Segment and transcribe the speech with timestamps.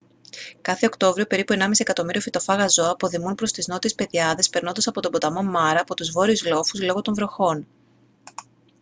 [0.61, 5.11] κάθε οκτώβριο περίπου 1.5 εκατομμύριο φυτοφάγα ζώα αποδημούν προς τις νότιες πεδιάδες περνώντας από τον
[5.11, 7.67] ποταμό μάρα από τους βόρειους λόφους λόγω των βροχών